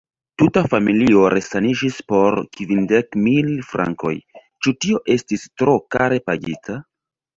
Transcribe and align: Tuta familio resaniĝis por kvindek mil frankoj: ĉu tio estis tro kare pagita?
Tuta 0.41 0.61
familio 0.69 1.25
resaniĝis 1.33 1.99
por 2.13 2.39
kvindek 2.59 3.17
mil 3.27 3.51
frankoj: 3.75 4.15
ĉu 4.65 4.75
tio 4.87 5.03
estis 5.17 5.45
tro 5.63 5.77
kare 5.97 6.19
pagita? 6.31 6.79